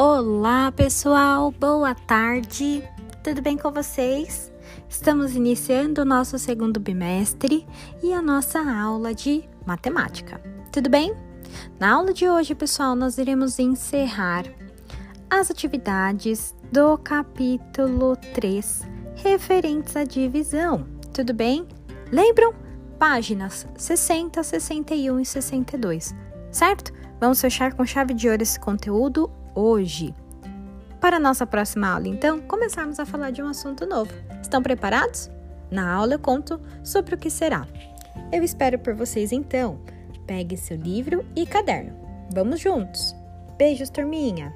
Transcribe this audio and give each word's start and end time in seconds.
Olá, 0.00 0.70
pessoal, 0.70 1.50
boa 1.50 1.92
tarde, 1.92 2.88
tudo 3.20 3.42
bem 3.42 3.58
com 3.58 3.72
vocês? 3.72 4.52
Estamos 4.88 5.34
iniciando 5.34 6.02
o 6.02 6.04
nosso 6.04 6.38
segundo 6.38 6.78
bimestre 6.78 7.66
e 8.00 8.12
a 8.12 8.22
nossa 8.22 8.60
aula 8.60 9.12
de 9.12 9.42
matemática, 9.66 10.40
tudo 10.70 10.88
bem? 10.88 11.12
Na 11.80 11.94
aula 11.94 12.12
de 12.12 12.30
hoje, 12.30 12.54
pessoal, 12.54 12.94
nós 12.94 13.18
iremos 13.18 13.58
encerrar 13.58 14.44
as 15.28 15.50
atividades 15.50 16.54
do 16.70 16.96
capítulo 16.98 18.16
3 18.34 18.82
referentes 19.16 19.96
à 19.96 20.04
divisão, 20.04 20.86
tudo 21.12 21.34
bem? 21.34 21.66
Lembram? 22.12 22.54
Páginas 23.00 23.66
60, 23.76 24.44
61 24.44 25.18
e 25.18 25.26
62, 25.26 26.14
certo? 26.52 26.92
Vamos 27.18 27.40
fechar 27.40 27.74
com 27.74 27.84
chave 27.84 28.14
de 28.14 28.28
ouro 28.28 28.44
esse 28.44 28.60
conteúdo 28.60 29.28
hoje. 29.58 30.14
Para 31.00 31.18
nossa 31.18 31.46
próxima 31.46 31.88
aula, 31.88 32.06
então, 32.06 32.40
começarmos 32.40 33.00
a 33.00 33.06
falar 33.06 33.30
de 33.30 33.42
um 33.42 33.48
assunto 33.48 33.86
novo. 33.86 34.12
Estão 34.40 34.62
preparados? 34.62 35.30
Na 35.70 35.92
aula 35.92 36.14
eu 36.14 36.18
conto 36.18 36.60
sobre 36.84 37.14
o 37.14 37.18
que 37.18 37.30
será. 37.30 37.66
Eu 38.32 38.42
espero 38.42 38.78
por 38.78 38.94
vocês 38.94 39.32
então. 39.32 39.80
Pegue 40.26 40.56
seu 40.56 40.76
livro 40.76 41.24
e 41.34 41.46
caderno. 41.46 41.92
Vamos 42.32 42.60
juntos. 42.60 43.14
Beijos, 43.56 43.90
turminha! 43.90 44.52